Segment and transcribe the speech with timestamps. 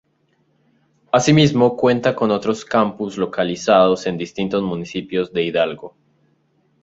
[1.11, 5.95] Así mismo cuenta con otros campus localizados en distintos municipios de Hidalgo.